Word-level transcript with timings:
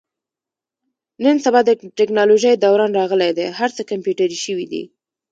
نن 1.23 1.35
سبا 1.45 1.59
د 1.65 1.69
تکنالوژۍ 1.99 2.53
دوران 2.57 2.91
راغلی 2.99 3.31
دی. 3.37 3.45
هر 3.59 3.69
څه 3.75 3.81
کمپیوټري 3.91 4.37
شوي 4.45 4.65
دي. 4.71 4.83